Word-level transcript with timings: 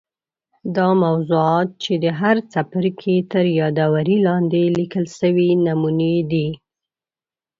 دا 0.75 0.87
موضوعات 1.03 1.69
چې 1.83 1.93
د 2.03 2.05
هر 2.19 2.35
څپرکي 2.51 3.17
تر 3.31 3.43
یادوري 3.59 4.17
لاندي 4.27 4.65
لیکل 4.77 5.05
سوي 5.19 5.49
نمونې 5.65 6.15
دي. 6.31 6.47